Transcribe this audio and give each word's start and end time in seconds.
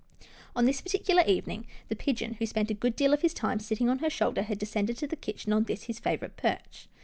On 0.55 0.65
this 0.65 0.81
particular 0.81 1.21
evening, 1.27 1.67
the 1.87 1.95
pigeon, 1.95 2.33
who 2.39 2.45
spent 2.47 2.71
a 2.71 2.73
good 2.73 2.95
deal 2.95 3.13
of 3.13 3.21
his 3.21 3.35
time 3.35 3.59
sitting 3.59 3.87
on 3.87 3.99
her 3.99 4.09
shoulder, 4.09 4.41
had 4.41 4.57
descended 4.57 4.97
to 4.97 5.05
the 5.05 5.15
kitchen 5.15 5.53
on 5.53 5.65
this 5.65 5.83
his 5.83 5.99
favourite 5.99 6.35
perch. 6.37 6.87